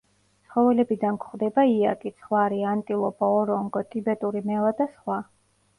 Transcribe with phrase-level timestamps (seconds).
[0.45, 5.23] ცხოველებიდან გვხვდება იაკი, ცხვარი, ანტილოპა, ორონგო, ტიბეტური მელა და სხვა.